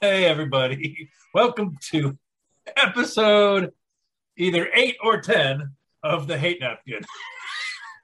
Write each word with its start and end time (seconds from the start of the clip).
Hey, 0.00 0.24
everybody. 0.24 1.10
Welcome 1.34 1.76
to 1.90 2.16
episode 2.76 3.72
either 4.38 4.68
eight 4.74 4.96
or 5.04 5.20
10 5.20 5.70
of 6.02 6.26
the 6.26 6.38
Hate 6.38 6.62
Napkin. 6.62 7.02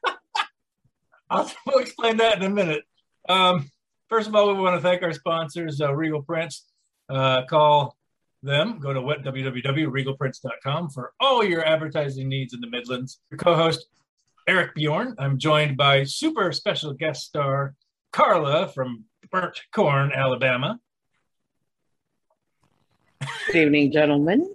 I'll 1.31 1.51
explain 1.77 2.19
that 2.19 2.37
in 2.37 2.45
a 2.45 2.51
minute. 2.51 2.85
Um, 3.27 3.71
first 4.11 4.29
of 4.29 4.35
all, 4.35 4.55
we 4.55 4.61
want 4.61 4.77
to 4.77 4.83
thank 4.83 5.03
our 5.03 5.15
sponsors, 5.15 5.81
uh, 5.81 5.95
Regal 5.95 6.23
Prints. 6.23 6.67
Uh, 7.09 7.47
call 7.47 7.97
them. 8.43 8.81
Go 8.81 8.93
to 8.93 9.01
www.regalprints.com 9.01 10.91
for 10.91 11.15
all 11.21 11.43
your 11.43 11.65
advertising 11.65 12.29
needs 12.29 12.53
in 12.53 12.61
the 12.61 12.69
Midlands. 12.69 13.21
Your 13.31 13.39
co-host 13.39 13.87
Arik 14.49 14.75
Bjorn. 14.75 15.15
I'm 15.19 15.39
joined 15.39 15.77
by 15.77 16.05
super 16.05 16.53
special 16.53 16.95
guest 16.95 17.25
star 17.25 17.75
Carla 18.13 18.69
from 18.69 19.05
Burnt 19.31 19.61
Corn, 19.73 20.11
Alabama, 20.13 20.81
Good 23.47 23.57
evening, 23.57 23.93
gentlemen. 23.93 24.55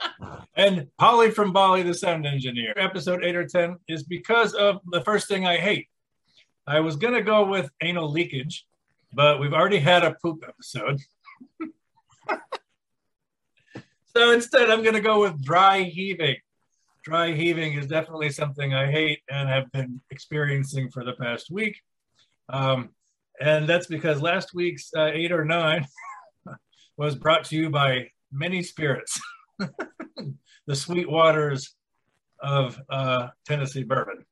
and 0.56 0.88
Pauly 1.00 1.32
from 1.32 1.52
Bali, 1.52 1.82
the 1.82 1.94
sound 1.94 2.26
engineer. 2.26 2.74
Episode 2.76 3.24
eight 3.24 3.36
or 3.36 3.46
ten 3.46 3.76
is 3.88 4.02
because 4.02 4.54
of 4.54 4.80
the 4.90 5.00
first 5.02 5.28
thing 5.28 5.46
I 5.46 5.56
hate. 5.56 5.88
I 6.66 6.80
was 6.80 6.96
gonna 6.96 7.22
go 7.22 7.46
with 7.46 7.70
anal 7.80 8.10
leakage, 8.10 8.66
but 9.12 9.40
we've 9.40 9.52
already 9.52 9.78
had 9.78 10.04
a 10.04 10.16
poop 10.22 10.44
episode. 10.46 11.00
so 14.14 14.32
instead, 14.32 14.70
I'm 14.70 14.82
gonna 14.82 15.00
go 15.00 15.20
with 15.20 15.42
dry 15.42 15.82
heaving. 15.82 16.36
Dry 17.02 17.32
heaving 17.32 17.74
is 17.74 17.86
definitely 17.86 18.30
something 18.30 18.74
I 18.74 18.90
hate 18.90 19.20
and 19.28 19.48
have 19.48 19.70
been 19.72 20.00
experiencing 20.10 20.90
for 20.90 21.04
the 21.04 21.14
past 21.14 21.50
week. 21.50 21.80
Um, 22.48 22.90
and 23.40 23.68
that's 23.68 23.86
because 23.86 24.22
last 24.22 24.54
week's 24.54 24.90
uh, 24.96 25.10
eight 25.12 25.32
or 25.32 25.44
nine 25.44 25.84
was 26.96 27.16
brought 27.16 27.44
to 27.46 27.56
you 27.56 27.70
by 27.70 28.08
many 28.30 28.62
spirits, 28.62 29.20
the 30.66 30.76
sweet 30.76 31.10
waters 31.10 31.74
of 32.40 32.80
uh, 32.88 33.28
Tennessee 33.46 33.82
bourbon. 33.82 34.24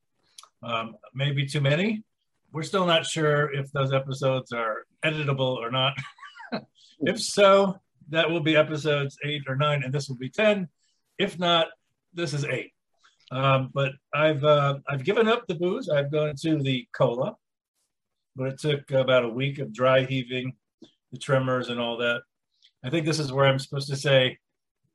Um, 0.63 0.97
maybe 1.15 1.47
too 1.47 1.61
many. 1.61 2.05
We're 2.53 2.63
still 2.63 2.87
not 2.87 3.07
sure 3.07 3.53
if 3.53 3.73
those 3.73 3.93
episodes 3.93 4.53
are 4.53 4.85
editable 5.05 5.57
or 5.57 5.71
not. 5.71 5.95
if 7.01 7.21
so, 7.21 7.81
that 8.11 8.31
will 8.31 8.41
be 8.41 8.57
episodes 8.57 9.17
eight 9.25 9.43
or 9.49 9.57
nine, 9.57 9.83
and 9.83 9.93
this 9.93 10.09
will 10.09 10.17
be 10.17 10.31
10. 10.31 10.69
If 11.19 11.39
not, 11.39 11.69
this 12.15 12.35
is 12.35 12.45
eight. 12.45 12.73
Um, 13.31 13.71
but 13.73 13.93
I've 14.13 14.43
uh, 14.45 14.79
I've 14.89 15.05
given 15.05 15.29
up 15.29 15.47
the 15.47 15.55
booze. 15.55 15.89
I've 15.89 16.11
gone 16.11 16.35
to 16.43 16.59
the 16.63 16.87
cola, 16.93 17.37
but 18.35 18.49
it 18.49 18.59
took 18.59 18.91
about 18.91 19.25
a 19.25 19.29
week 19.29 19.59
of 19.59 19.73
dry 19.73 20.05
heaving, 20.05 20.55
the 21.13 21.19
tremors, 21.19 21.69
and 21.69 21.79
all 21.79 21.97
that. 21.99 22.23
I 22.85 22.91
think 22.91 23.07
this 23.07 23.19
is 23.19 23.33
where 23.33 23.47
I'm 23.47 23.59
supposed 23.59 23.89
to 23.89 23.97
say, 23.97 24.39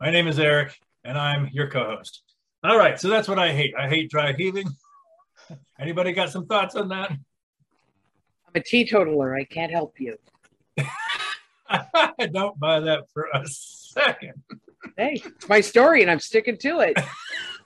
"My 0.02 0.10
name 0.10 0.28
is 0.28 0.38
Arik, 0.38 0.74
and 1.06 1.18
I'm 1.18 1.50
your 1.54 1.70
co-host." 1.70 2.24
All 2.64 2.78
right, 2.78 3.00
so 3.00 3.08
that's 3.08 3.28
what 3.28 3.40
I 3.40 3.54
hate. 3.54 3.74
I 3.78 3.88
hate 3.88 4.10
dry 4.10 4.34
heaving. 4.34 4.68
Anybody 5.80 6.12
got 6.12 6.30
some 6.30 6.46
thoughts 6.46 6.76
on 6.76 6.90
that? 6.90 7.12
I'm 7.12 7.20
a 8.56 8.60
teetotaler. 8.60 9.36
I 9.36 9.46
can't 9.46 9.72
help 9.72 10.00
you. 10.00 10.18
I 11.70 12.28
don't 12.34 12.60
buy 12.60 12.80
that 12.82 13.10
for 13.14 13.28
a 13.34 13.46
second. 13.46 14.42
Hey, 14.98 15.22
it's 15.26 15.50
my 15.50 15.60
story, 15.60 16.02
and 16.04 16.10
I'm 16.10 16.22
sticking 16.22 16.58
to 16.60 16.80
it. 16.80 16.98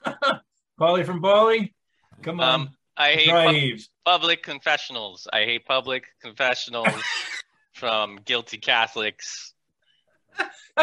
Pauly 0.79 1.05
from 1.05 1.21
Bali, 1.21 1.75
come 2.23 2.39
on, 2.39 2.61
Um, 2.61 2.69
I 2.97 3.11
hate 3.11 3.29
pub- 3.29 4.13
public 4.13 4.41
confessionals. 4.41 5.27
I 5.31 5.43
hate 5.43 5.65
public 5.65 6.05
confessionals 6.21 6.87
from 7.73 8.19
guilty 8.25 8.57
Catholics. 8.57 9.53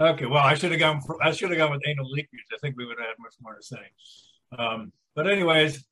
okay, 0.00 0.26
well, 0.26 0.42
I 0.42 0.54
should 0.54 0.70
have 0.70 0.80
gone. 0.80 1.02
For, 1.02 1.22
I 1.22 1.32
should 1.32 1.50
have 1.50 1.58
gone 1.58 1.72
with 1.72 1.82
anal 1.86 2.10
leakage. 2.10 2.40
I 2.54 2.58
think 2.62 2.76
we 2.78 2.86
would 2.86 2.96
have 2.98 3.08
had 3.08 3.16
much 3.18 3.34
more 3.42 3.54
to 3.54 3.62
say. 3.62 3.90
Um, 4.58 4.92
but 5.14 5.28
anyways, 5.28 5.84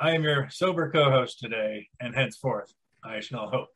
I 0.00 0.10
am 0.16 0.24
your 0.24 0.48
sober 0.50 0.90
co-host 0.90 1.38
today, 1.38 1.88
and 2.00 2.14
henceforth, 2.16 2.72
I 3.04 3.20
shall 3.20 3.48
hope. 3.48 3.68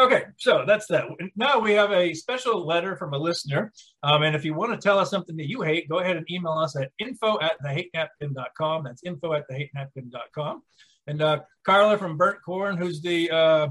Okay, 0.00 0.24
so 0.38 0.64
that's 0.66 0.86
that. 0.86 1.04
Now 1.36 1.58
we 1.58 1.72
have 1.72 1.92
a 1.92 2.14
special 2.14 2.66
letter 2.66 2.96
from 2.96 3.12
a 3.12 3.18
listener. 3.18 3.70
Um, 4.02 4.22
and 4.22 4.34
if 4.34 4.46
you 4.46 4.54
want 4.54 4.72
to 4.72 4.78
tell 4.78 4.98
us 4.98 5.10
something 5.10 5.36
that 5.36 5.46
you 5.46 5.60
hate, 5.60 5.90
go 5.90 5.98
ahead 5.98 6.16
and 6.16 6.24
email 6.30 6.54
us 6.54 6.74
at 6.74 6.90
info 6.98 7.38
at 7.40 7.60
thehatenapkin.com. 7.62 8.84
That's 8.84 9.02
info 9.04 9.34
at 9.34 9.44
thehatenapkin.com. 9.50 10.62
And 11.06 11.20
uh, 11.20 11.40
Carla 11.64 11.98
from 11.98 12.16
Burnt 12.16 12.42
Corn, 12.42 12.78
who's 12.78 13.02
the 13.02 13.30
uh, 13.30 13.68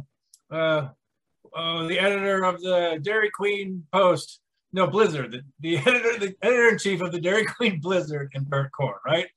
uh, 0.52 0.90
uh, 1.56 1.88
the 1.88 1.98
editor 1.98 2.44
of 2.44 2.62
the 2.62 3.00
Dairy 3.02 3.32
Queen 3.32 3.86
Post, 3.92 4.40
no 4.72 4.86
Blizzard, 4.86 5.32
the, 5.32 5.42
the 5.62 5.78
editor, 5.88 6.20
the 6.20 6.36
editor 6.44 6.70
in 6.70 6.78
chief 6.78 7.02
of 7.02 7.12
the 7.12 7.22
Dairy 7.22 7.46
Queen 7.46 7.80
Blizzard 7.80 8.30
in 8.36 8.44
Burnt 8.44 8.72
Corn, 8.72 9.00
right? 9.04 9.28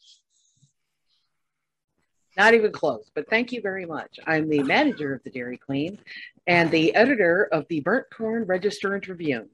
Not 2.37 2.55
even 2.55 2.73
close, 2.73 3.11
but 3.15 3.29
thank 3.29 3.53
you 3.53 3.61
very 3.61 3.85
much. 3.85 4.19
I'm 4.27 4.49
the 4.49 4.63
manager 4.63 5.13
of 5.15 5.23
the 5.23 5.31
Dairy 5.31 5.59
Queen 5.59 5.99
and 6.47 6.71
the 6.71 6.95
editor 6.95 7.49
of 7.53 7.67
the 7.69 7.81
Burnt 7.81 8.07
Corn 8.17 8.45
Register 8.45 8.95
and 8.95 9.03
Tribune. 9.03 9.49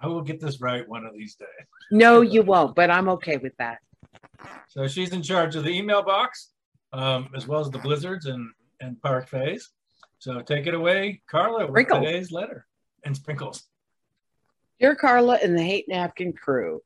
I 0.00 0.06
will 0.06 0.22
get 0.22 0.40
this 0.40 0.60
right 0.60 0.88
one 0.88 1.04
of 1.04 1.12
these 1.12 1.34
days. 1.34 1.48
No, 1.90 2.20
you 2.20 2.42
won't, 2.42 2.76
but 2.76 2.90
I'm 2.90 3.08
okay 3.10 3.36
with 3.36 3.56
that. 3.58 3.78
So 4.68 4.86
she's 4.86 5.10
in 5.12 5.22
charge 5.22 5.56
of 5.56 5.64
the 5.64 5.70
email 5.70 6.02
box, 6.02 6.50
um, 6.92 7.30
as 7.34 7.48
well 7.48 7.60
as 7.60 7.70
the 7.70 7.78
blizzards 7.78 8.26
and 8.26 8.50
and 8.80 8.96
parfaits. 9.00 9.64
So 10.20 10.40
take 10.40 10.68
it 10.68 10.74
away, 10.74 11.20
Carla, 11.28 11.60
with 11.66 11.70
Sprinkles. 11.70 12.04
today's 12.04 12.30
letter 12.30 12.66
and 13.04 13.16
sprinkles. 13.16 13.64
Dear 14.78 14.94
Carla 14.94 15.38
and 15.42 15.58
the 15.58 15.62
Hate 15.62 15.88
Napkin 15.88 16.32
crew, 16.32 16.80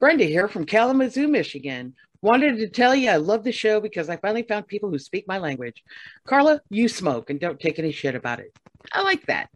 Brenda 0.00 0.24
here 0.24 0.48
from 0.48 0.66
Kalamazoo, 0.66 1.28
Michigan. 1.28 1.94
Wanted 2.22 2.56
to 2.58 2.68
tell 2.68 2.94
you 2.94 3.10
I 3.10 3.16
love 3.16 3.44
the 3.44 3.52
show 3.52 3.80
because 3.80 4.08
I 4.08 4.16
finally 4.16 4.42
found 4.42 4.66
people 4.66 4.90
who 4.90 4.98
speak 4.98 5.26
my 5.28 5.38
language. 5.38 5.82
Carla, 6.26 6.60
you 6.70 6.88
smoke 6.88 7.30
and 7.30 7.38
don't 7.38 7.60
take 7.60 7.78
any 7.78 7.92
shit 7.92 8.14
about 8.14 8.40
it. 8.40 8.56
I 8.92 9.02
like 9.02 9.26
that. 9.26 9.48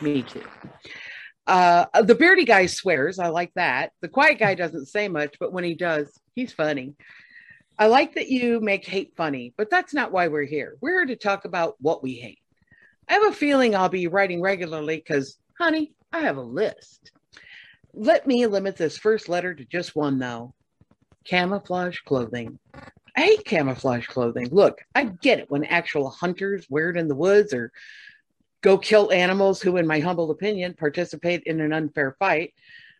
Me 0.00 0.22
too. 0.22 0.44
Uh, 1.46 1.86
the 2.02 2.14
beardy 2.14 2.44
guy 2.44 2.66
swears. 2.66 3.18
I 3.18 3.28
like 3.28 3.52
that. 3.54 3.92
The 4.00 4.08
quiet 4.08 4.38
guy 4.38 4.54
doesn't 4.54 4.86
say 4.86 5.08
much, 5.08 5.36
but 5.38 5.52
when 5.52 5.64
he 5.64 5.74
does, 5.74 6.18
he's 6.34 6.52
funny. 6.52 6.94
I 7.78 7.86
like 7.86 8.14
that 8.14 8.28
you 8.28 8.60
make 8.60 8.86
hate 8.86 9.14
funny, 9.16 9.52
but 9.56 9.68
that's 9.68 9.92
not 9.92 10.12
why 10.12 10.28
we're 10.28 10.44
here. 10.44 10.76
We're 10.80 11.00
here 11.00 11.06
to 11.06 11.16
talk 11.16 11.44
about 11.44 11.74
what 11.80 12.02
we 12.02 12.14
hate. 12.14 12.38
I 13.08 13.14
have 13.14 13.26
a 13.26 13.32
feeling 13.32 13.74
I'll 13.74 13.88
be 13.88 14.06
writing 14.06 14.40
regularly 14.40 14.96
because, 14.96 15.36
honey, 15.58 15.92
I 16.12 16.20
have 16.20 16.36
a 16.36 16.42
list. 16.42 17.10
Let 17.92 18.26
me 18.26 18.46
limit 18.46 18.76
this 18.76 18.96
first 18.96 19.28
letter 19.28 19.54
to 19.54 19.64
just 19.64 19.94
one, 19.96 20.18
though 20.18 20.54
camouflage 21.24 22.00
clothing. 22.00 22.58
I 23.16 23.20
hate 23.20 23.44
camouflage 23.44 24.06
clothing. 24.06 24.48
Look, 24.50 24.80
I 24.94 25.04
get 25.04 25.38
it 25.38 25.50
when 25.50 25.64
actual 25.64 26.10
hunters 26.10 26.66
wear 26.68 26.90
it 26.90 26.96
in 26.96 27.08
the 27.08 27.14
woods 27.14 27.52
or 27.52 27.72
go 28.60 28.78
kill 28.78 29.12
animals 29.12 29.60
who, 29.60 29.76
in 29.76 29.86
my 29.86 30.00
humble 30.00 30.30
opinion, 30.30 30.74
participate 30.74 31.42
in 31.44 31.60
an 31.60 31.72
unfair 31.72 32.16
fight. 32.18 32.54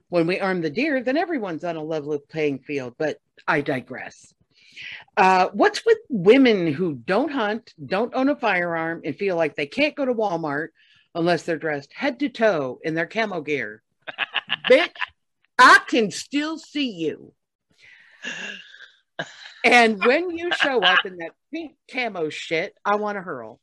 When 0.08 0.26
we 0.26 0.38
arm 0.38 0.60
the 0.60 0.70
deer, 0.70 1.02
then 1.02 1.16
everyone's 1.16 1.64
on 1.64 1.76
a 1.76 1.82
level 1.82 2.16
playing 2.18 2.60
field, 2.60 2.94
but 2.98 3.18
I 3.48 3.62
digress. 3.62 4.32
Uh, 5.16 5.48
what's 5.52 5.84
with 5.84 5.98
women 6.08 6.72
who 6.72 6.94
don't 6.94 7.30
hunt, 7.30 7.72
don't 7.84 8.14
own 8.14 8.28
a 8.28 8.36
firearm, 8.36 9.00
and 9.04 9.16
feel 9.16 9.36
like 9.36 9.56
they 9.56 9.66
can't 9.66 9.96
go 9.96 10.04
to 10.04 10.14
Walmart 10.14 10.68
unless 11.14 11.42
they're 11.42 11.56
dressed 11.56 11.92
head 11.92 12.18
to 12.20 12.28
toe 12.28 12.78
in 12.82 12.94
their 12.94 13.06
camo 13.06 13.40
gear? 13.40 13.82
Bitch, 14.70 14.94
I 15.58 15.80
can 15.88 16.10
still 16.10 16.58
see 16.58 16.90
you. 16.90 17.32
And 19.64 20.04
when 20.04 20.30
you 20.30 20.52
show 20.52 20.82
up 20.82 21.06
in 21.06 21.16
that 21.16 21.32
pink 21.52 21.76
camo 21.90 22.28
shit, 22.28 22.74
I 22.84 22.96
want 22.96 23.16
to 23.16 23.22
hurl. 23.22 23.60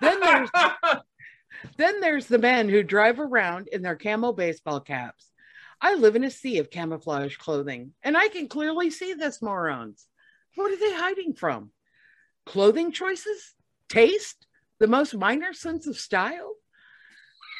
Then 0.00 0.18
there's 0.20 0.50
then 1.76 2.00
there's 2.00 2.26
the 2.26 2.38
men 2.38 2.70
who 2.70 2.82
drive 2.82 3.20
around 3.20 3.68
in 3.68 3.82
their 3.82 3.96
camo 3.96 4.32
baseball 4.32 4.80
caps. 4.80 5.30
I 5.78 5.94
live 5.94 6.16
in 6.16 6.24
a 6.24 6.30
sea 6.30 6.58
of 6.58 6.70
camouflage 6.70 7.36
clothing, 7.36 7.92
and 8.02 8.16
I 8.16 8.28
can 8.28 8.48
clearly 8.48 8.90
see 8.90 9.12
this 9.12 9.42
morons. 9.42 10.06
What 10.54 10.72
are 10.72 10.78
they 10.78 10.94
hiding 10.94 11.34
from? 11.34 11.70
Clothing 12.46 12.92
choices? 12.92 13.54
Taste? 13.90 14.46
The 14.78 14.86
most 14.86 15.14
minor 15.14 15.52
sense 15.52 15.86
of 15.86 15.98
style? 15.98 16.54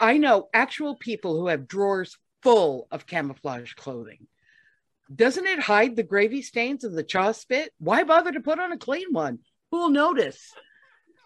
I 0.01 0.17
know 0.17 0.49
actual 0.55 0.97
people 0.97 1.39
who 1.39 1.49
have 1.49 1.69
drawers 1.69 2.17
full 2.43 2.89
of 2.91 3.07
camouflage 3.07 3.75
clothing. 3.75 4.29
Doesn't 5.15 5.47
it 5.47 5.61
hide 5.61 5.97
the 5.97 6.03
gravy 6.03 6.43
stains 6.43 6.85
of 6.85 6.93
the 6.93 7.05
chaw 7.05 7.33
spit? 7.33 7.73
Why 7.79 8.03
bother 8.03 8.33
to 8.33 8.41
put 8.41 8.59
on 8.59 8.73
a 8.73 8.79
clean 8.79 9.13
one? 9.13 9.39
Who'll 9.71 9.91
notice? 9.91 10.53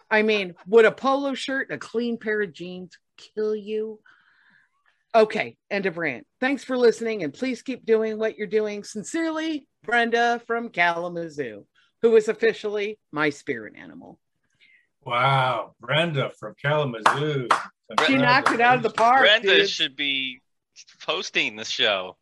I 0.09 0.21
mean, 0.21 0.55
would 0.67 0.85
a 0.85 0.91
polo 0.91 1.33
shirt 1.33 1.69
and 1.69 1.77
a 1.77 1.79
clean 1.79 2.17
pair 2.17 2.41
of 2.41 2.53
jeans 2.53 2.97
kill 3.17 3.55
you? 3.55 3.99
Okay, 5.15 5.57
end 5.69 5.85
of 5.85 5.97
rant. 5.97 6.25
Thanks 6.39 6.63
for 6.63 6.77
listening, 6.77 7.23
and 7.23 7.33
please 7.33 7.61
keep 7.61 7.85
doing 7.85 8.17
what 8.17 8.37
you're 8.37 8.47
doing. 8.47 8.83
Sincerely, 8.83 9.67
Brenda 9.83 10.41
from 10.47 10.69
Kalamazoo, 10.69 11.65
who 12.01 12.15
is 12.15 12.27
officially 12.27 12.99
my 13.11 13.29
spirit 13.29 13.73
animal. 13.77 14.19
Wow, 15.03 15.75
Brenda 15.79 16.31
from 16.39 16.55
Kalamazoo. 16.61 17.47
She 18.05 18.15
knocked 18.15 18.51
it 18.51 18.61
out 18.61 18.77
of 18.77 18.83
the 18.83 18.89
park. 18.89 19.21
Brenda 19.21 19.57
dude. 19.57 19.69
should 19.69 19.95
be 19.95 20.41
hosting 21.05 21.55
the 21.55 21.65
show. 21.65 22.17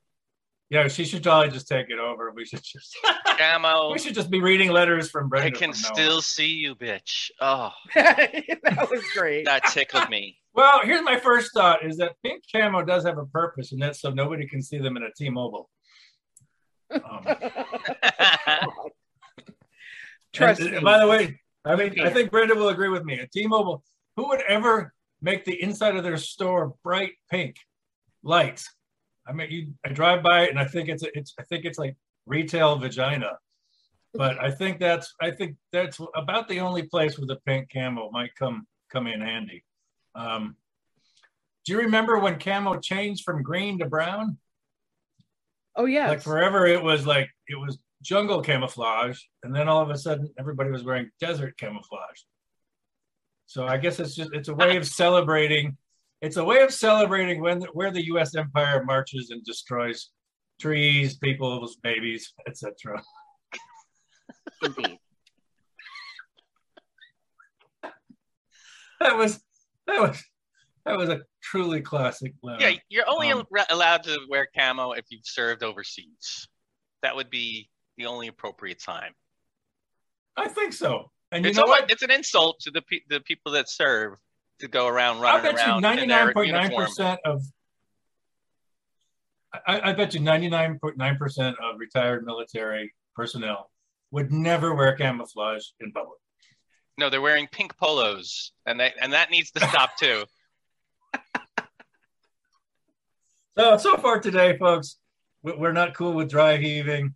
Yeah, 0.70 0.88
she 0.88 1.04
should 1.04 1.24
probably 1.24 1.50
just 1.50 1.68
take 1.68 1.90
it 1.90 1.98
over. 1.98 2.32
We 2.32 2.46
should 2.46 2.62
just 2.64 2.96
Camo, 3.38 3.92
we 3.94 3.98
should 3.98 4.14
just 4.14 4.30
be 4.30 4.40
reading 4.40 4.70
letters 4.70 5.10
from 5.10 5.28
Brenda. 5.28 5.48
I 5.48 5.52
can 5.52 5.74
from 5.74 5.82
now 5.82 5.94
still 5.94 6.22
see 6.22 6.48
you, 6.48 6.76
bitch. 6.76 7.32
Oh, 7.42 7.72
that 7.96 8.88
was 8.92 9.04
great. 9.16 9.46
that 9.46 9.66
tickled 9.66 10.10
me. 10.10 10.38
Well, 10.52 10.82
here's 10.84 11.04
my 11.04 11.18
first 11.18 11.52
thought: 11.54 11.86
is 11.86 11.98
that 11.98 12.16
pink 12.24 12.44
camo 12.52 12.84
does 12.84 13.06
have 13.06 13.18
a 13.20 13.26
purpose, 13.28 13.72
and 13.72 13.82
that's 13.82 14.02
so 14.02 14.10
nobody 14.10 14.46
can 14.48 14.62
see 14.62 14.80
them 14.80 14.98
in 14.98 15.04
a 15.04 15.12
T-Mobile. 15.16 15.70
Um, 16.92 17.24
Trust 20.34 20.60
and, 20.60 20.72
me. 20.72 20.80
By 20.80 21.00
the 21.00 21.08
way, 21.08 21.40
I 21.64 21.76
mean, 21.76 22.02
I 22.02 22.10
think 22.10 22.32
Brenda 22.32 22.56
will 22.56 22.70
agree 22.70 22.90
with 22.90 23.06
me. 23.06 23.20
At 23.20 23.32
T-Mobile, 23.32 23.84
who 24.18 24.28
would 24.30 24.42
ever 24.50 24.92
make 25.22 25.46
the 25.46 25.62
inside 25.62 25.96
of 25.96 26.04
their 26.04 26.18
store 26.18 26.74
bright 26.84 27.14
pink 27.30 27.56
lights? 28.24 28.68
I 29.30 29.34
mean, 29.34 29.52
you, 29.52 29.74
I 29.86 29.90
drive 29.90 30.24
by 30.24 30.44
it 30.44 30.50
and 30.50 30.60
I 30.60 30.66
think 30.66 30.90
it's 30.90 31.04
it's 31.14 31.34
I 31.40 31.44
think 31.44 31.66
it's 31.66 31.78
like 31.78 31.96
retail 32.26 32.78
vagina, 32.78 33.38
but 34.14 34.42
I 34.42 34.52
think 34.52 34.80
that's 34.80 35.14
I 35.22 35.32
think 35.32 35.56
that's 35.72 36.00
about 36.16 36.48
the 36.48 36.60
only 36.62 36.84
place 36.84 37.18
where 37.18 37.28
the 37.28 37.38
pink 37.46 37.70
camo 37.72 38.10
might 38.12 38.34
come 38.36 38.66
come 38.92 39.08
in 39.08 39.22
handy. 39.22 39.64
Um, 40.16 40.56
do 41.66 41.74
you 41.74 41.80
remember 41.80 42.18
when 42.18 42.40
camo 42.40 42.80
changed 42.80 43.24
from 43.24 43.44
green 43.44 43.78
to 43.80 43.86
brown? 43.86 44.38
oh 45.80 45.86
yeah. 45.86 46.10
like 46.10 46.22
forever 46.22 46.68
it 46.68 46.84
was 46.84 47.08
like 47.08 47.30
it 47.48 47.56
was 47.56 47.80
jungle 48.04 48.42
camouflage 48.42 49.20
and 49.44 49.56
then 49.56 49.68
all 49.68 49.82
of 49.82 49.90
a 49.90 49.98
sudden 49.98 50.30
everybody 50.38 50.70
was 50.70 50.84
wearing 50.84 51.10
desert 51.20 51.58
camouflage 51.58 52.22
so 53.46 53.66
i 53.66 53.78
guess 53.78 54.00
it's 54.00 54.16
just 54.16 54.32
it's 54.34 54.50
a 54.50 54.54
way 54.54 54.78
of 54.78 54.86
celebrating 54.86 55.76
it's 56.22 56.38
a 56.38 56.44
way 56.44 56.62
of 56.62 56.74
celebrating 56.74 57.42
when 57.42 57.62
where 57.74 57.92
the 57.92 58.02
us 58.02 58.36
empire 58.36 58.84
marches 58.84 59.30
and 59.32 59.44
destroys 59.44 60.10
trees 60.60 61.18
people's 61.18 61.78
babies 61.78 62.34
etc 62.48 63.02
Indeed. 64.64 64.98
that 69.00 69.16
was 69.18 69.40
that 69.88 70.00
was 70.02 70.24
that 70.86 70.98
was 70.98 71.10
a 71.10 71.22
truly 71.44 71.82
classic 71.82 72.34
letter. 72.42 72.70
Yeah, 72.70 72.78
you're 72.90 73.10
only 73.10 73.32
Um, 73.32 73.46
al- 73.58 73.66
allowed 73.70 74.04
to 74.04 74.18
wear 74.30 74.48
camo 74.58 74.92
if 74.94 75.06
you've 75.10 75.26
served 75.26 75.62
overseas. 75.64 76.48
That 77.04 77.16
would 77.16 77.30
be 77.30 77.70
the 77.98 78.06
only 78.08 78.28
appropriate 78.28 78.82
time. 78.82 79.14
i 80.38 80.48
think 80.48 80.72
so 80.74 81.12
and 81.32 81.44
you 81.44 81.50
it's, 81.50 81.58
know 81.58 81.64
almost- 81.64 81.82
what 81.82 81.92
it's 81.92 82.02
an 82.02 82.12
insult 82.12 82.60
to 82.62 82.72
the 82.72 82.82
pe- 82.82 83.02
the 83.10 83.20
people 83.22 83.52
that 83.54 83.70
serve 83.70 84.14
to 84.60 84.68
go 84.68 84.88
around 84.88 85.18
I 85.18 85.22
running 85.22 85.44
bet 85.44 85.66
you 85.66 85.72
around 85.72 85.82
ninety 85.82 86.06
nine 86.08 86.34
point 86.34 86.52
nine 86.52 86.72
percent 86.76 87.20
of. 87.26 87.42
I, 89.68 89.90
I 89.90 89.94
bet 89.94 90.14
you 90.14 90.20
ninety 90.20 90.50
nine 90.50 90.78
point 90.80 90.98
nine 90.98 91.18
percent 91.18 91.56
of 91.62 91.80
retired 91.80 92.26
military 92.26 92.94
personnel 93.16 93.72
would 94.12 94.32
never 94.32 94.76
wear 94.76 94.96
camouflage 94.96 95.64
in 95.80 95.92
public. 95.92 96.18
No, 96.98 97.10
they're 97.10 97.22
wearing 97.22 97.48
pink 97.52 97.78
polos, 97.78 98.52
and 98.66 98.80
that 98.80 98.94
and 99.02 99.14
that 99.14 99.32
needs 99.32 99.52
to 99.52 99.60
stop 99.68 99.92
too. 99.98 100.24
So 103.58 103.76
so 103.78 103.98
far 103.98 104.20
today, 104.22 104.58
folks, 104.58 104.98
we- 105.42 105.52
we're 105.58 105.74
not 105.74 105.94
cool 105.94 106.14
with 106.14 106.30
dry 106.30 106.56
heaving, 106.56 107.14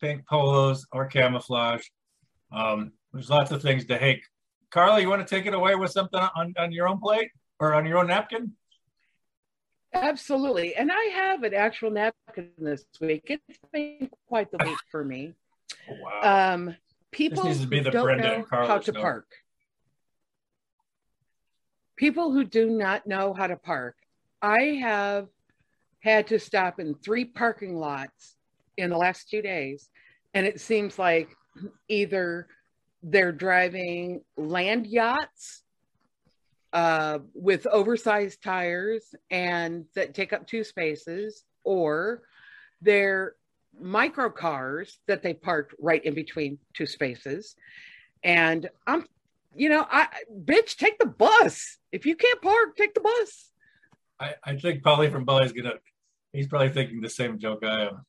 pink 0.00 0.26
polos, 0.26 0.86
or 0.92 1.06
camouflage. 1.06 1.84
Um, 2.50 2.92
there's 3.12 3.28
lots 3.28 3.50
of 3.50 3.60
things 3.60 3.84
to 3.86 3.98
hate. 3.98 4.22
Carla, 4.74 5.00
you 5.00 5.08
want 5.08 5.24
to 5.24 5.34
take 5.34 5.46
it 5.46 5.54
away 5.54 5.76
with 5.76 5.92
something 5.92 6.20
on, 6.34 6.52
on 6.58 6.72
your 6.72 6.88
own 6.88 6.98
plate 6.98 7.30
or 7.60 7.74
on 7.74 7.86
your 7.86 7.98
own 7.98 8.08
napkin? 8.08 8.50
Absolutely. 9.92 10.74
And 10.74 10.90
I 10.92 11.04
have 11.14 11.44
an 11.44 11.54
actual 11.54 11.92
napkin 11.92 12.50
this 12.58 12.84
week. 13.00 13.22
It's 13.26 13.60
been 13.72 14.10
quite 14.26 14.50
the 14.50 14.58
week 14.66 14.78
for 14.90 15.04
me. 15.04 15.32
Oh, 15.86 15.94
wow. 16.00 16.54
Um, 16.54 16.76
people 17.10 17.44
needs 17.44 17.60
to 17.60 17.66
be 17.66 17.78
who 17.78 17.84
the 17.84 17.90
don't 17.90 18.04
Brenda 18.04 18.38
know 18.38 18.46
how 18.48 18.78
to 18.78 18.92
park. 18.92 19.26
People 21.96 22.32
who 22.32 22.42
do 22.44 22.70
not 22.70 23.06
know 23.06 23.34
how 23.34 23.46
to 23.46 23.56
park. 23.56 23.96
I 24.40 24.78
have 24.80 25.26
had 26.00 26.28
to 26.28 26.38
stop 26.38 26.80
in 26.80 26.94
three 26.94 27.26
parking 27.26 27.76
lots 27.76 28.36
in 28.78 28.88
the 28.88 28.96
last 28.96 29.28
two 29.28 29.42
days, 29.42 29.90
and 30.32 30.46
it 30.46 30.58
seems 30.58 30.98
like 30.98 31.28
either 31.88 32.46
they're 33.04 33.32
driving 33.32 34.22
land 34.36 34.86
yachts 34.86 35.62
uh, 36.72 37.18
with 37.34 37.66
oversized 37.66 38.42
tires 38.42 39.14
and 39.30 39.84
that 39.94 40.14
take 40.14 40.32
up 40.32 40.46
two 40.46 40.64
spaces, 40.64 41.44
or 41.62 42.22
they're 42.80 43.36
micro 43.78 44.30
cars 44.30 44.98
that 45.06 45.22
they 45.22 45.34
parked 45.34 45.74
right 45.78 46.04
in 46.04 46.14
between 46.14 46.58
two 46.72 46.86
spaces. 46.86 47.54
And 48.24 48.70
I'm, 48.86 49.06
you 49.54 49.68
know, 49.68 49.86
I 49.88 50.08
bitch, 50.34 50.76
take 50.76 50.98
the 50.98 51.06
bus. 51.06 51.78
If 51.92 52.06
you 52.06 52.16
can't 52.16 52.40
park, 52.40 52.74
take 52.76 52.94
the 52.94 53.00
bus. 53.00 53.50
I, 54.18 54.34
I 54.42 54.56
think 54.56 54.82
Pauly 54.82 55.12
from 55.12 55.26
Polly's 55.26 55.52
gonna 55.52 55.74
he's 56.32 56.46
probably 56.46 56.70
thinking 56.70 57.00
the 57.00 57.10
same 57.10 57.38
joke 57.38 57.64
I 57.64 57.82
am. 57.82 58.06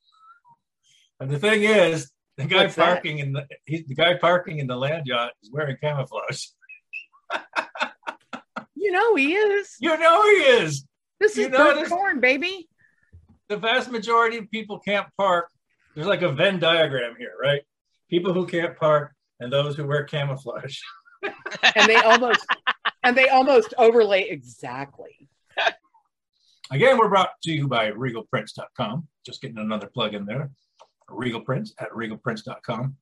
And 1.20 1.30
the 1.30 1.40
thing 1.40 1.64
is, 1.64 2.12
the 2.38 2.46
guy 2.46 2.64
What's 2.64 2.76
that? 2.76 2.86
parking 2.86 3.20
in 3.20 3.34
the 3.34 3.48
he's 3.66 3.86
the 3.86 3.96
guy 3.96 4.16
parking 4.18 4.60
in 4.60 4.68
the 4.68 4.76
land 4.76 5.08
yacht 5.08 5.32
is 5.42 5.52
wearing 5.52 5.78
camouflage. 5.82 6.46
You 8.78 8.92
know 8.92 9.16
he 9.16 9.34
is. 9.34 9.76
You 9.80 9.98
know 9.98 10.22
he 10.24 10.38
is. 10.62 10.86
This 11.20 11.36
You 11.38 11.46
is 11.46 11.52
know 11.52 11.86
corn, 11.86 12.20
baby. 12.20 12.70
The 13.50 13.58
vast 13.58 13.90
majority 13.90 14.38
of 14.38 14.52
people 14.52 14.78
can't 14.78 15.08
park. 15.18 15.50
There's 15.96 16.06
like 16.06 16.22
a 16.22 16.32
Venn 16.32 16.60
diagram 16.60 17.16
here, 17.18 17.32
right? 17.42 17.62
People 18.12 18.32
who 18.32 18.46
can't 18.46 18.78
park 18.78 19.16
and 19.40 19.52
those 19.52 19.76
who 19.76 19.88
wear 19.88 20.04
camouflage. 20.04 20.78
And 21.76 21.90
they 21.90 21.96
almost 21.96 22.46
and 23.02 23.18
they 23.18 23.30
almost 23.30 23.74
overlay 23.80 24.30
exactly. 24.30 25.28
Again, 26.72 27.00
we're 27.00 27.10
brought 27.10 27.30
to 27.44 27.52
you 27.52 27.68
by 27.68 27.90
regalprints.com. 27.90 29.08
Just 29.26 29.42
getting 29.42 29.58
another 29.58 29.88
plug 29.88 30.14
in 30.14 30.26
there. 30.28 30.52
Regal 31.10 31.42
Prints 31.42 31.74
at 31.80 31.90
regalprints.com. 31.92 32.96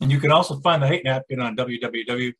And 0.00 0.12
you 0.12 0.20
can 0.20 0.30
also 0.32 0.60
find 0.60 0.82
the 0.82 0.86
hate 0.86 1.04
napkin 1.04 1.40
on 1.40 1.56
www. 1.56 2.32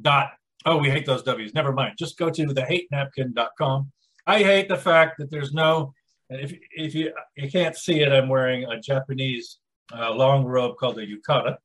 dot 0.00 0.32
Oh, 0.66 0.76
we 0.76 0.90
hate 0.90 1.06
those 1.06 1.22
W's. 1.22 1.54
Never 1.54 1.72
mind. 1.72 1.94
Just 1.98 2.18
go 2.18 2.28
to 2.28 2.46
the 2.46 2.64
hate 2.64 2.88
thehatenapkin.com. 2.92 3.90
I 4.26 4.38
hate 4.42 4.68
the 4.68 4.76
fact 4.76 5.16
that 5.18 5.30
there's 5.30 5.54
no, 5.54 5.94
if, 6.28 6.52
if 6.72 6.94
you 6.94 7.12
you 7.34 7.50
can't 7.50 7.74
see 7.76 8.00
it, 8.00 8.12
I'm 8.12 8.28
wearing 8.28 8.64
a 8.64 8.78
Japanese 8.78 9.58
uh, 9.96 10.12
long 10.12 10.44
robe 10.44 10.76
called 10.76 10.98
a 10.98 11.06
yukata. 11.06 11.56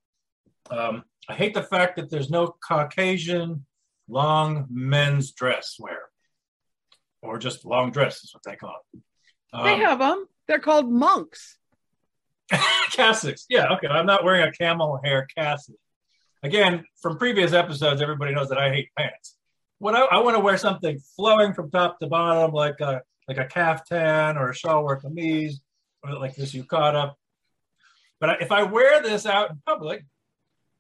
Um, 0.72 1.04
I 1.28 1.34
hate 1.34 1.54
the 1.54 1.64
fact 1.64 1.98
that 1.98 2.10
there's 2.10 2.30
no 2.30 2.56
Caucasian 2.66 3.66
long 4.08 4.66
men's 4.70 5.34
dress 5.34 5.76
wear, 5.78 6.04
or 7.22 7.38
just 7.38 7.66
long 7.66 7.92
dress 7.92 8.24
is 8.24 8.34
what 8.34 8.44
they 8.44 8.56
call 8.56 8.76
it. 8.94 9.02
They 9.52 9.74
Um, 9.74 9.82
have 9.82 10.00
them. 10.00 10.26
They're 10.48 10.60
called 10.60 10.90
monks. 10.90 11.58
cassocks. 12.92 13.46
Yeah, 13.50 13.74
okay. 13.74 13.88
I'm 13.88 14.06
not 14.06 14.24
wearing 14.24 14.48
a 14.48 14.52
camel 14.52 15.00
hair 15.04 15.28
cassock. 15.36 15.76
Again, 16.44 16.86
from 17.02 17.18
previous 17.18 17.54
episodes, 17.54 18.02
everybody 18.02 18.34
knows 18.34 18.50
that 18.50 18.58
I 18.58 18.70
hate 18.70 18.90
pants. 18.98 19.36
What 19.80 19.96
I, 19.96 20.02
I 20.02 20.20
want 20.20 20.36
to 20.36 20.40
wear 20.40 20.58
something 20.58 21.00
flowing 21.16 21.54
from 21.54 21.72
top 21.72 22.00
to 22.00 22.08
bottom, 22.08 22.52
like 22.52 22.80
a 22.80 23.02
like 23.28 23.38
a 23.38 23.46
caftan 23.46 24.38
or 24.38 24.52
a 24.52 24.54
shalwar 24.54 25.02
kameez, 25.02 25.56
or 26.04 26.14
like 26.14 26.36
this 26.36 26.54
yukata. 26.54 27.14
But 28.20 28.42
if 28.42 28.52
I 28.52 28.64
wear 28.64 29.02
this 29.02 29.26
out 29.26 29.50
in 29.50 29.62
public, 29.66 30.06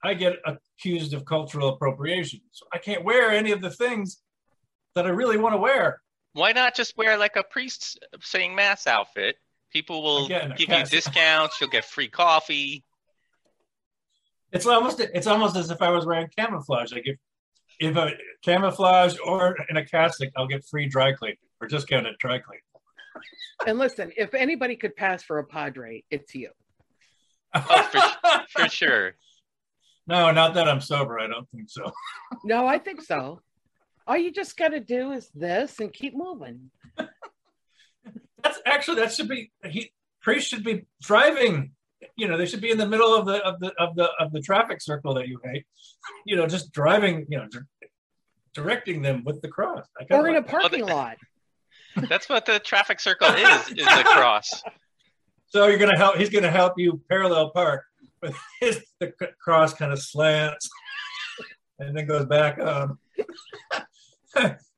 I 0.03 0.13
get 0.13 0.35
accused 0.45 1.13
of 1.13 1.25
cultural 1.25 1.69
appropriation. 1.69 2.41
So 2.51 2.65
I 2.71 2.77
can't 2.77 3.03
wear 3.03 3.31
any 3.31 3.51
of 3.51 3.61
the 3.61 3.71
things 3.71 4.21
that 4.93 5.05
I 5.05 5.09
really 5.09 5.37
want 5.37 5.53
to 5.53 5.57
wear. 5.57 6.01
Why 6.33 6.51
not 6.51 6.75
just 6.75 6.97
wear 6.97 7.17
like 7.17 7.35
a 7.35 7.43
priest 7.43 7.99
saying 8.21 8.55
mass 8.55 8.87
outfit? 8.87 9.37
People 9.75 10.01
will 10.01 10.27
Again, 10.27 10.53
give 10.55 10.69
you 10.69 10.85
discounts. 10.85 11.59
You'll 11.59 11.69
get 11.69 11.83
free 11.83 12.07
coffee. 12.07 12.85
It's 14.53 14.65
almost 14.65 15.01
it's 15.01 15.27
almost 15.27 15.57
as 15.57 15.69
if 15.69 15.81
I 15.81 15.89
was 15.89 16.05
wearing 16.05 16.29
camouflage. 16.33 16.93
Like 16.93 17.01
if 17.03 17.17
if 17.81 17.97
a 17.97 18.13
camouflage 18.41 19.17
or 19.25 19.57
in 19.69 19.75
a 19.75 19.85
cassock, 19.85 20.29
I'll 20.37 20.47
get 20.47 20.63
free 20.63 20.87
dry 20.87 21.11
cleaning 21.11 21.35
or 21.59 21.67
discounted 21.67 22.15
dry 22.19 22.39
cleaning. 22.39 22.61
And 23.67 23.77
listen, 23.77 24.13
if 24.15 24.33
anybody 24.33 24.77
could 24.77 24.95
pass 24.95 25.23
for 25.23 25.39
a 25.39 25.43
padre, 25.43 26.05
it's 26.09 26.33
you. 26.33 26.51
Oh, 27.53 28.45
For 28.55 28.69
sure. 28.69 29.15
no, 30.07 30.31
not 30.31 30.53
that 30.53 30.69
I'm 30.69 30.79
sober. 30.79 31.19
I 31.19 31.27
don't 31.27 31.49
think 31.49 31.69
so. 31.69 31.91
No, 32.45 32.65
I 32.65 32.77
think 32.77 33.01
so. 33.01 33.41
All 34.07 34.15
you 34.15 34.31
just 34.31 34.55
got 34.55 34.69
to 34.69 34.79
do 34.79 35.11
is 35.11 35.29
this 35.35 35.81
and 35.81 35.91
keep 35.91 36.15
moving. 36.15 36.71
That's 38.45 38.59
actually 38.65 38.97
that 39.01 39.11
should 39.11 39.27
be 39.27 39.51
he 39.65 39.91
priest 40.21 40.47
should 40.49 40.63
be 40.63 40.85
driving 41.01 41.71
you 42.15 42.27
know, 42.27 42.37
they 42.37 42.45
should 42.45 42.61
be 42.61 42.69
in 42.69 42.77
the 42.77 42.87
middle 42.87 43.15
of 43.15 43.25
the 43.25 43.37
of 43.43 43.59
the 43.59 43.73
of 43.79 43.95
the 43.95 44.09
of 44.19 44.31
the 44.31 44.39
traffic 44.39 44.79
circle 44.81 45.13
that 45.15 45.27
you 45.27 45.39
hate. 45.43 45.65
You 46.27 46.35
know, 46.35 46.45
just 46.47 46.71
driving, 46.71 47.25
you 47.29 47.37
know, 47.39 47.47
di- 47.47 47.87
directing 48.53 49.01
them 49.01 49.23
with 49.23 49.41
the 49.41 49.47
cross. 49.47 49.85
I 49.99 50.05
Or 50.13 50.27
in 50.27 50.35
a 50.35 50.37
like 50.37 50.45
that. 50.47 50.61
parking 50.61 50.85
lot. 50.85 51.17
That's 52.09 52.29
what 52.29 52.45
the 52.45 52.59
traffic 52.59 52.99
circle 52.99 53.29
is, 53.29 53.69
is 53.69 53.75
the 53.85 54.03
cross. 54.05 54.63
So 55.47 55.67
you're 55.67 55.77
gonna 55.77 55.97
help. 55.97 56.17
He's 56.17 56.29
gonna 56.29 56.51
help 56.51 56.73
you 56.77 57.01
parallel 57.09 57.51
park, 57.51 57.85
but 58.21 58.33
his 58.59 58.83
the 58.99 59.13
cross 59.41 59.73
kind 59.73 59.93
of 59.93 59.99
slants 60.01 60.69
and 61.79 61.95
then 61.95 62.05
goes 62.07 62.25
back. 62.25 62.59
Um, 62.59 62.99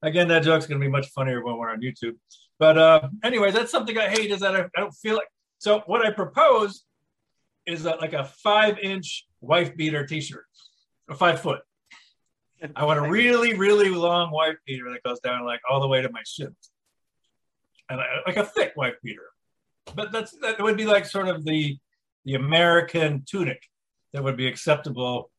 again, 0.04 0.28
that 0.28 0.44
joke's 0.44 0.68
gonna 0.68 0.80
be 0.80 0.90
much 0.90 1.08
funnier 1.10 1.44
when 1.44 1.58
we're 1.58 1.72
on 1.72 1.82
YouTube. 1.82 2.16
But 2.60 2.78
uh, 2.78 3.10
anyways, 3.24 3.54
that's 3.54 3.72
something 3.72 3.98
I 3.98 4.10
hate 4.10 4.32
is 4.32 4.40
that 4.40 4.56
I, 4.56 4.62
I 4.62 4.80
don't 4.80 4.94
feel 4.94 5.16
like. 5.16 5.28
So 5.60 5.82
what 5.86 6.06
I 6.06 6.12
propose 6.12 6.84
is 7.66 7.84
that 7.84 8.00
like 8.00 8.14
a 8.14 8.26
five-inch 8.26 9.26
wife 9.42 9.76
beater 9.76 10.06
T-shirt, 10.06 10.46
a 11.10 11.16
five 11.16 11.42
foot. 11.42 11.62
I 12.76 12.86
want 12.86 13.00
a 13.00 13.10
really, 13.10 13.54
really 13.54 13.90
long 13.90 14.32
wife 14.32 14.56
beater 14.66 14.92
that 14.92 15.04
goes 15.04 15.20
down 15.20 15.46
like 15.46 15.62
all 15.70 15.80
the 15.80 15.88
way 15.88 16.02
to 16.02 16.10
my 16.12 16.22
shins, 16.26 16.72
and 17.90 18.00
I, 18.00 18.06
like 18.26 18.38
a 18.38 18.46
thick 18.46 18.74
wife 18.76 18.96
beater 19.04 19.30
but 19.96 20.12
that's 20.12 20.32
that 20.42 20.62
would 20.62 20.78
be 20.78 20.86
like 20.86 21.06
sort 21.06 21.28
of 21.28 21.44
the 21.46 21.78
the 22.26 22.36
American 22.36 23.24
tunic 23.26 23.62
that 24.14 24.24
would 24.24 24.38
be 24.38 24.48
acceptable 24.48 25.32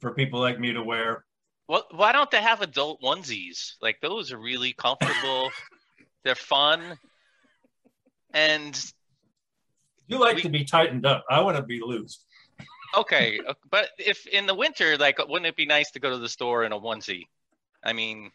for 0.00 0.12
people 0.14 0.40
like 0.40 0.60
me 0.60 0.72
to 0.72 0.82
wear. 0.82 1.24
Well, 1.68 1.86
why 1.90 2.12
don't 2.12 2.30
they 2.30 2.42
have 2.42 2.60
adult 2.60 3.02
onesies? 3.02 3.72
Like 3.80 4.00
those 4.00 4.32
are 4.32 4.38
really 4.38 4.72
comfortable. 4.72 5.50
They're 6.26 6.34
fun. 6.34 6.98
And 8.34 8.76
You 10.08 10.18
like 10.18 10.34
We- 10.36 10.42
to 10.42 10.48
be 10.48 10.64
tightened 10.64 11.06
up. 11.06 11.24
I 11.30 11.40
want 11.40 11.56
to 11.56 11.62
be 11.62 11.80
loose. 11.80 12.24
okay, 12.96 13.38
uh, 13.46 13.54
but 13.70 13.90
if 13.96 14.26
in 14.26 14.46
the 14.46 14.54
winter, 14.54 14.98
like, 14.98 15.18
wouldn't 15.18 15.46
it 15.46 15.54
be 15.54 15.66
nice 15.66 15.92
to 15.92 16.00
go 16.00 16.10
to 16.10 16.18
the 16.18 16.28
store 16.28 16.64
in 16.64 16.72
a 16.72 16.80
onesie? 16.80 17.26
I 17.84 17.92
mean, 17.92 18.32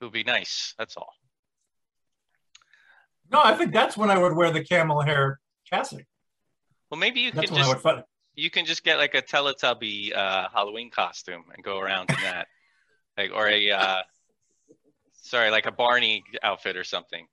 it 0.00 0.04
would 0.04 0.12
be 0.12 0.22
nice. 0.22 0.74
That's 0.76 0.98
all. 0.98 1.14
No, 3.30 3.40
I 3.42 3.54
think 3.54 3.72
that's 3.72 3.96
when 3.96 4.10
I 4.10 4.18
would 4.18 4.36
wear 4.36 4.50
the 4.50 4.62
camel 4.62 5.00
hair 5.00 5.40
cassock. 5.70 6.02
Well, 6.90 7.00
maybe 7.00 7.20
you 7.20 7.32
That's 7.32 7.50
can 7.50 7.56
just 7.56 7.86
you 8.34 8.50
can 8.50 8.66
just 8.66 8.84
get 8.84 8.98
like 8.98 9.14
a 9.14 9.22
Teletubby 9.22 10.14
uh, 10.14 10.48
Halloween 10.52 10.90
costume 10.90 11.44
and 11.54 11.64
go 11.64 11.78
around 11.78 12.10
in 12.10 12.16
that, 12.16 12.48
like, 13.16 13.30
or 13.32 13.48
a 13.48 13.70
uh, 13.70 14.02
sorry, 15.24 15.50
like 15.50 15.66
a 15.66 15.72
Barney 15.72 16.22
outfit 16.42 16.76
or 16.76 16.84
something. 16.84 17.26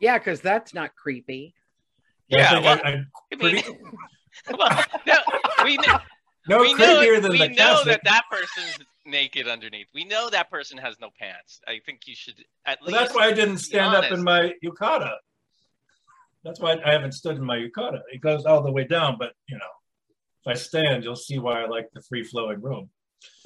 Yeah, 0.00 0.18
because 0.18 0.40
that's 0.40 0.72
not 0.72 0.94
creepy. 0.94 1.54
yeah, 2.28 2.52
I 2.54 2.58
well, 2.60 2.80
I, 2.84 2.88
I, 2.90 3.04
I 3.32 3.36
mean, 3.36 3.62
well, 4.58 4.84
no, 5.06 5.14
we 5.64 5.76
know, 5.78 5.98
no 6.48 6.60
we 6.60 6.74
know, 6.74 7.00
creepier 7.00 7.20
than 7.20 7.32
we 7.32 7.38
the 7.38 7.48
know 7.48 7.54
cassock. 7.54 7.86
that 7.86 8.00
that 8.04 8.22
person's 8.30 8.78
naked 9.04 9.48
underneath. 9.48 9.88
We 9.94 10.04
know 10.04 10.30
that 10.30 10.50
person 10.50 10.78
has 10.78 10.96
no 11.00 11.10
pants. 11.18 11.60
I 11.66 11.80
think 11.84 12.02
you 12.06 12.14
should 12.14 12.44
at 12.64 12.78
Well, 12.80 12.88
least. 12.92 13.00
that's 13.00 13.14
why 13.14 13.26
I 13.26 13.32
didn't 13.32 13.58
stand 13.58 13.94
up 13.94 14.10
in 14.10 14.22
my 14.22 14.52
yukata. 14.64 15.14
That's 16.44 16.60
why 16.60 16.76
I 16.84 16.92
haven't 16.92 17.12
stood 17.12 17.36
in 17.36 17.44
my 17.44 17.56
yukata. 17.58 18.00
It 18.12 18.22
goes 18.22 18.46
all 18.46 18.62
the 18.62 18.72
way 18.72 18.84
down, 18.84 19.16
but 19.18 19.32
you 19.48 19.56
know, 19.58 19.72
if 20.46 20.52
I 20.52 20.54
stand, 20.58 21.04
you'll 21.04 21.16
see 21.16 21.38
why 21.38 21.62
I 21.62 21.66
like 21.66 21.88
the 21.92 22.00
free 22.08 22.24
flowing 22.24 22.62
room. 22.62 22.88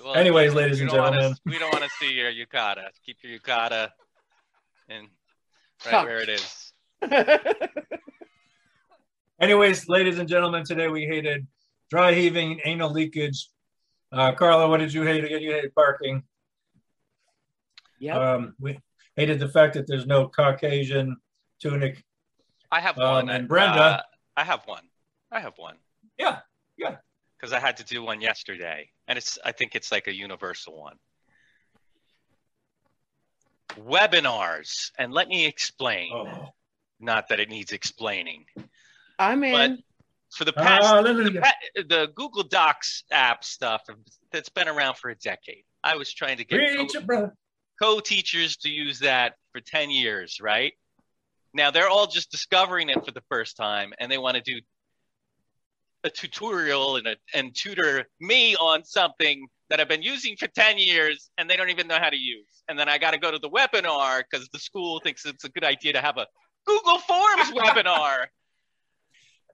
Well, 0.03 0.15
Anyways, 0.17 0.53
we- 0.55 0.61
ladies 0.61 0.77
we 0.79 0.83
and 0.83 0.91
don't 0.91 1.01
wanna- 1.01 1.17
gentlemen. 1.17 1.39
we 1.47 1.59
don't 1.59 1.73
want 1.73 1.85
to 1.85 1.91
see 1.99 2.13
your 2.13 2.31
yukata. 2.31 2.89
Keep 3.05 3.19
your 3.23 3.39
yukata 3.39 3.91
in 4.89 5.03
right 5.05 5.91
Tucked. 5.91 6.07
where 6.09 6.21
it 6.21 6.29
is. 6.29 6.73
Anyways, 9.41 9.89
ladies 9.89 10.19
and 10.19 10.29
gentlemen, 10.29 10.65
today 10.65 10.89
we 10.89 11.07
hated 11.07 11.47
dry 11.91 12.13
heaving, 12.13 12.61
anal 12.65 12.91
leakage. 12.91 13.49
Uh, 14.13 14.33
Carla, 14.33 14.69
what 14.69 14.79
did 14.79 14.93
you 14.93 15.03
hate 15.03 15.25
again? 15.25 15.43
You 15.43 15.53
hated 15.53 15.75
barking. 15.75 16.23
Yeah. 17.99 18.17
Um, 18.19 18.55
we 18.61 18.79
hated 19.17 19.41
the 19.41 19.49
fact 19.49 19.75
that 19.75 19.87
there's 19.87 20.07
no 20.07 20.29
Caucasian 20.29 21.17
tunic. 21.61 22.05
I 22.71 22.81
have 22.81 22.97
Um, 22.99 23.27
one. 23.27 23.31
and 23.31 23.49
Brenda- 23.49 23.81
uh, 23.81 24.03
I 24.37 24.45
have 24.45 24.67
one. 24.67 24.89
I 25.33 25.41
have 25.41 25.59
one. 25.59 25.77
Yeah, 26.17 26.41
yeah. 26.77 26.97
Because 27.45 27.53
I 27.53 27.61
had 27.61 27.77
to 27.77 27.85
do 27.85 28.03
one 28.03 28.23
yesterday, 28.23 28.89
and 29.07 29.19
it's. 29.19 29.39
I 29.45 29.53
think 29.53 29.75
it's 29.75 29.93
like 29.93 30.07
a 30.07 30.15
universal 30.15 30.81
one. 30.81 30.97
Webinars, 33.79 34.93
and 34.99 35.13
let 35.13 35.29
me 35.29 35.45
explain. 35.45 36.11
Oh, 36.15 36.49
Not 37.01 37.29
that 37.29 37.41
it 37.41 37.51
needs 37.51 37.73
explaining. 37.73 38.47
I'm 39.19 39.45
in. 39.45 39.83
For 40.35 40.47
the 40.47 40.55
past 40.55 40.87
ah, 40.87 41.03
the, 41.03 41.43
the 41.87 42.09
Google 42.15 42.45
Docs 42.45 43.05
app 43.11 43.45
stuff 43.45 43.83
that's 44.33 44.49
been 44.49 44.67
around 44.67 44.97
for 44.97 45.11
a 45.11 45.15
decade. 45.15 45.65
I 45.83 45.97
was 45.97 46.11
trying 46.15 46.39
to 46.39 46.45
get 46.47 46.57
Preach 46.57 46.95
it, 46.95 47.07
brother. 47.07 47.35
co-teachers 47.79 48.57
to 48.57 48.71
use 48.71 49.01
that 49.01 49.35
for 49.53 49.61
10 49.61 49.91
years, 49.91 50.39
right? 50.41 50.73
Now 51.53 51.71
they're 51.71 51.91
all 51.91 52.07
just 52.07 52.31
discovering 52.31 52.89
it 52.89 53.05
for 53.05 53.13
the 53.13 53.23
first 53.29 53.59
time 53.59 53.93
and 54.01 54.11
they 54.11 54.19
want 54.19 54.37
to 54.37 54.43
do 54.43 54.61
a 56.05 56.11
tutorial 56.11 56.97
and, 56.97 57.07
a, 57.07 57.17
and 57.33 57.55
tutor 57.55 58.05
me 58.21 58.55
on 58.57 58.85
something 58.85 59.47
that 59.71 59.81
I've 59.81 59.89
been 59.89 60.03
using 60.03 60.37
for 60.37 60.47
10 60.47 60.79
years 60.79 61.31
and 61.39 61.49
they 61.49 61.57
don't 61.57 61.71
even 61.71 61.89
know 61.89 61.99
how 61.99 62.11
to 62.11 62.17
use. 62.17 62.63
And 62.69 62.79
then 62.79 62.89
I 62.89 62.99
got 62.99 63.13
to 63.13 63.19
go 63.19 63.31
to 63.31 63.39
the 63.39 63.51
webinar 63.51 64.23
because 64.31 64.49
the 64.53 64.59
school 64.59 65.01
thinks 65.01 65.25
it's 65.25 65.45
a 65.45 65.49
good 65.49 65.65
idea 65.65 65.95
to 65.95 66.01
have 66.01 66.19
a 66.19 66.27
Google 66.67 66.99
Forms 66.99 67.51
webinar. 67.55 68.27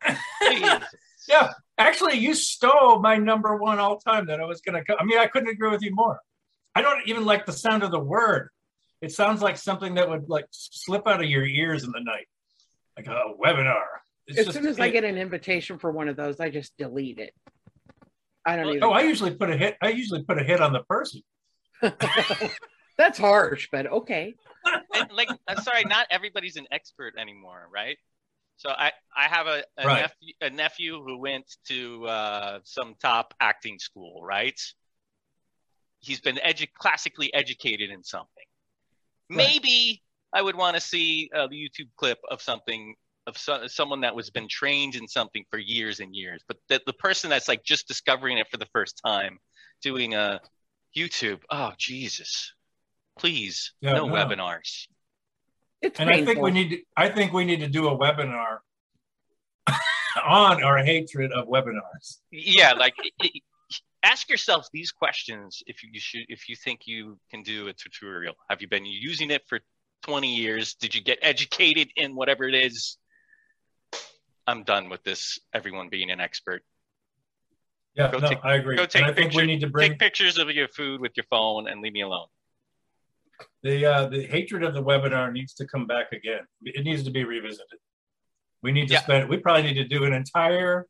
Yeah, 1.29 1.53
actually, 1.79 2.19
you 2.19 2.35
stole 2.35 2.99
my 2.99 3.17
number 3.17 3.55
one 3.57 3.79
all 3.79 3.99
time 3.99 4.27
that 4.27 4.41
I 4.41 4.47
was 4.47 4.61
going 4.63 4.83
to. 4.83 4.97
I 4.99 5.05
mean, 5.05 5.19
I 5.19 5.27
couldn't 5.27 5.49
agree 5.49 5.71
with 5.71 5.83
you 5.83 5.95
more. 5.95 6.19
I 6.75 6.83
don't 6.83 7.07
even 7.07 7.25
like 7.25 7.47
the 7.47 7.53
sound 7.53 7.83
of 7.83 7.91
the 7.91 8.01
word. 8.01 8.49
It 9.01 9.13
sounds 9.13 9.41
like 9.41 9.57
something 9.57 9.95
that 9.95 10.09
would 10.09 10.29
like 10.29 10.47
slip 10.51 11.07
out 11.07 11.23
of 11.23 11.29
your 11.29 11.45
ears 11.45 11.85
in 11.85 11.93
the 11.93 12.01
night, 12.01 12.27
like 12.97 13.07
a 13.07 13.35
webinar. 13.41 13.85
It's 14.31 14.39
as 14.41 14.47
just- 14.47 14.57
soon 14.59 14.67
as 14.67 14.81
I 14.81 14.91
get 14.91 15.05
an 15.05 15.19
invitation 15.19 15.79
for 15.79 15.91
one 15.93 16.09
of 16.09 16.17
those, 16.17 16.41
I 16.41 16.51
just 16.51 16.77
delete 16.77 17.19
it. 17.19 17.35
I 18.47 18.57
don't 18.57 18.69
even. 18.69 18.85
Oh, 18.85 18.91
I 18.93 19.03
usually 19.03 19.35
put 19.35 19.51
a 19.51 19.57
hit. 19.57 19.77
I 19.83 19.91
usually 19.91 20.23
put 20.23 20.39
a 20.41 20.45
hit 20.45 20.61
on 20.61 20.73
the 20.73 20.83
person. 20.85 21.21
That's 22.99 23.19
harsh, 23.19 23.69
but 23.73 23.87
okay. 23.87 24.35
and 24.95 25.11
like 25.13 25.29
I'm 25.49 25.61
sorry, 25.63 25.85
not 25.85 26.07
everybody's 26.11 26.57
an 26.57 26.67
expert 26.71 27.15
anymore, 27.19 27.67
right? 27.73 27.97
So 28.57 28.71
I 28.71 28.93
I 29.17 29.25
have 29.29 29.47
a 29.47 29.63
a, 29.79 29.87
Right. 29.87 30.01
nephew, 30.03 30.35
a 30.43 30.51
nephew 30.51 31.03
who 31.03 31.19
went 31.19 31.47
to 31.69 32.07
uh, 32.07 32.59
some 32.65 32.95
top 33.01 33.33
acting 33.41 33.79
school, 33.79 34.23
right? 34.23 34.59
He's 36.01 36.21
been 36.21 36.37
edu- 36.37 36.73
classically 36.75 37.33
educated 37.35 37.91
in 37.91 38.03
something. 38.03 38.45
Right. 39.31 39.37
Maybe 39.37 40.03
I 40.33 40.43
would 40.43 40.57
want 40.57 40.75
to 40.77 40.81
see 40.81 41.31
a 41.35 41.49
YouTube 41.49 41.89
clip 41.97 42.19
of 42.31 42.41
something 42.43 42.95
of 43.31 43.39
so, 43.39 43.67
someone 43.67 44.01
that 44.03 44.15
was 44.15 44.29
been 44.31 44.49
trained 44.49 44.95
in 44.97 45.07
something 45.09 45.45
for 45.51 45.59
years 45.59 46.01
and 46.01 46.15
years, 46.15 46.43
but 46.49 46.57
the, 46.69 46.81
the 46.87 46.93
person 46.93 47.31
that's 47.31 47.49
like 47.49 47.63
just 47.65 47.89
discovering 47.89 48.39
it 48.39 48.49
for 48.51 48.57
the 48.59 48.67
first 48.73 49.01
time, 49.05 49.39
doing 49.83 50.15
a 50.15 50.41
YouTube. 50.97 51.41
Oh 51.51 51.73
Jesus! 51.79 52.53
Please, 53.19 53.73
Yeah, 53.81 53.93
no 53.95 54.07
no. 54.07 54.13
webinars. 54.15 54.87
It's 55.83 55.99
And 56.01 56.11
painful. 56.11 56.23
I 56.23 56.27
think 56.35 56.45
we 56.45 56.51
need. 56.51 56.69
To, 56.71 56.79
I 56.97 57.09
think 57.09 57.33
we 57.33 57.45
need 57.45 57.61
to 57.61 57.69
do 57.69 57.89
a 57.89 57.97
webinar 57.97 58.59
on 60.27 60.63
our 60.63 60.79
hatred 60.85 61.33
of 61.33 61.47
webinars. 61.49 62.19
yeah 62.31 62.73
like 62.73 62.95
it, 62.99 63.13
it- 63.21 63.43
ask 64.03 64.31
yourself 64.31 64.67
these 64.73 64.91
questions 64.91 65.63
if 65.67 65.83
you 65.83 65.91
should 66.01 66.25
if 66.29 66.49
you 66.49 66.57
think 66.57 66.81
you 66.87 67.19
can 67.31 67.43
do 67.43 67.69
a 67.69 67.73
tutorial 67.75 68.35
have 68.49 68.61
you 68.63 68.67
been 68.69 68.85
using 68.87 69.31
it 69.31 69.43
for 69.47 69.61
20 70.03 70.35
years 70.35 70.75
did 70.75 70.95
you 70.95 71.03
get 71.03 71.19
educated 71.21 71.89
in 71.97 72.17
whatever 72.17 72.45
it 72.49 72.55
is 72.55 72.97
i'm 74.51 74.63
done 74.65 74.89
with 74.89 75.03
this 75.05 75.39
everyone 75.55 75.89
being 75.89 76.11
an 76.11 76.21
expert 76.21 76.63
Yeah, 77.95 78.11
Go 78.11 78.19
no, 78.19 78.29
take- 78.29 78.45
I 78.45 78.55
agree. 78.57 78.77
go 78.77 78.87
take 78.87 79.03
and 79.03 79.11
I 79.11 79.15
think 79.15 79.29
picture- 79.33 79.41
we 79.43 79.47
need 79.53 79.61
to 79.61 79.69
bring 79.69 79.91
take 79.93 79.99
pictures 79.99 80.39
of 80.39 80.51
your 80.51 80.69
food 80.69 81.01
with 81.01 81.13
your 81.17 81.25
phone 81.31 81.69
and 81.69 81.81
leave 81.81 81.93
me 81.93 82.03
alone 82.03 82.27
the 83.63 83.77
uh, 83.87 84.07
the 84.09 84.23
hatred 84.27 84.63
of 84.63 84.75
the 84.75 84.83
webinar 84.83 85.33
needs 85.33 85.55
to 85.55 85.67
come 85.67 85.87
back 85.87 86.13
again. 86.13 86.41
It 86.63 86.85
needs 86.85 87.03
to 87.05 87.11
be 87.11 87.25
revisited. 87.25 87.79
We 88.63 88.71
need 88.71 88.89
to 88.89 88.95
Yeah. 88.95 89.01
spend. 89.07 89.29
We 89.31 89.39
probably 89.39 89.63
need 89.63 89.79
to 89.85 89.89
do 89.97 90.05
an 90.05 90.13
entire 90.13 90.87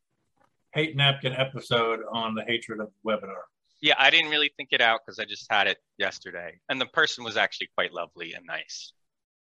hate 0.75 0.97
napkin 0.97 1.33
episode 1.33 2.01
on 2.13 2.35
the 2.35 2.43
hatred 2.45 2.81
of 2.81 2.89
the 2.93 3.01
webinar. 3.11 3.43
yeah 3.89 3.95
i 3.99 4.09
didn't 4.11 4.31
really 4.31 4.51
think 4.57 4.69
it 4.73 4.81
out 4.81 4.99
because 5.01 5.19
i 5.19 5.25
just 5.25 5.47
had 5.51 5.67
it 5.73 5.79
yesterday 5.99 6.51
and 6.69 6.81
the 6.81 6.87
person 7.01 7.25
was 7.25 7.37
actually 7.45 7.69
quite 7.77 7.93
lovely 7.93 8.35
and 8.35 8.45
nice 8.47 8.93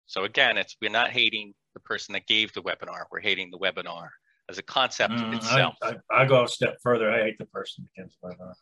so 0.06 0.24
again 0.24 0.56
it's 0.56 0.76
we're 0.80 0.90
not 0.90 1.10
hating 1.10 1.52
the 1.74 1.80
person 1.80 2.12
that 2.12 2.26
gave 2.26 2.52
the 2.52 2.62
webinar 2.62 3.04
we're 3.10 3.20
hating 3.20 3.50
the 3.50 3.58
webinar 3.58 4.08
as 4.48 4.58
a 4.58 4.62
concept 4.62 5.14
Mm, 5.14 5.34
itself 5.36 5.74
I, 5.82 5.96
I, 6.10 6.22
I 6.22 6.24
go 6.26 6.44
a 6.44 6.48
step 6.48 6.76
further. 6.82 7.10
I 7.10 7.22
hate 7.22 7.38
the 7.38 7.46
person 7.46 7.88
against 7.96 8.16
the 8.22 8.28
webinar. 8.28 8.52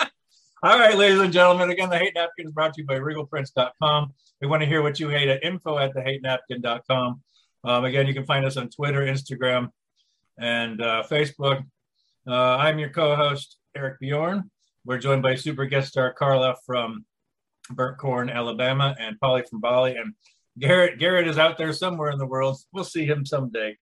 All 0.62 0.78
right, 0.78 0.96
ladies 0.96 1.18
and 1.20 1.32
gentlemen. 1.32 1.70
Again, 1.70 1.88
the 1.88 1.96
hate 1.98 2.12
napkin 2.14 2.46
is 2.46 2.52
brought 2.52 2.74
to 2.74 2.82
you 2.82 2.86
by 2.86 2.98
regalprints.com. 2.98 4.12
We 4.42 4.46
want 4.46 4.60
to 4.62 4.66
hear 4.66 4.82
what 4.82 5.00
you 5.00 5.08
hate 5.08 5.28
at 5.28 5.42
info 5.42 5.78
at 5.78 5.94
thehatenapkin.com. 5.94 7.22
Um, 7.64 7.84
again, 7.84 8.06
you 8.06 8.12
can 8.14 8.26
find 8.26 8.44
us 8.44 8.56
on 8.58 8.68
Twitter, 8.68 9.00
Instagram, 9.00 9.70
and 10.38 10.80
uh, 10.82 11.02
Facebook. 11.10 11.64
Uh, 12.28 12.56
I'm 12.56 12.78
your 12.78 12.90
co-host, 12.90 13.56
Arik 13.76 13.98
Bjorn. 14.00 14.50
We're 14.84 14.98
joined 14.98 15.22
by 15.22 15.34
super 15.34 15.64
guest 15.64 15.88
star 15.88 16.12
Carla 16.12 16.56
from 16.66 17.04
Burnt 17.76 17.98
Corn, 17.98 18.30
Alabama, 18.30 18.94
and 18.98 19.18
Pauly 19.20 19.48
from 19.48 19.60
Bali. 19.60 19.96
And 19.96 20.14
Garrett, 20.58 20.98
Garrett 20.98 21.28
is 21.28 21.38
out 21.38 21.58
there 21.58 21.72
somewhere 21.72 22.10
in 22.10 22.18
the 22.18 22.26
world. 22.26 22.58
We'll 22.72 22.84
see 22.84 23.06
him 23.06 23.24
someday. 23.24 23.76